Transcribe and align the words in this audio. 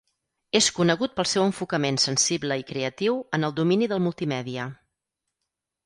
És 0.59 0.69
conegut 0.77 1.13
pel 1.19 1.27
seu 1.33 1.45
enfocament 1.49 2.01
sensible 2.05 2.59
i 2.63 2.67
creatiu 2.73 3.21
en 3.39 3.49
el 3.49 3.57
domini 3.61 3.93
del 3.93 4.05
multimèdia. 4.11 4.71